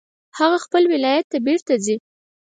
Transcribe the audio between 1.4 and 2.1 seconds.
بیرته ځي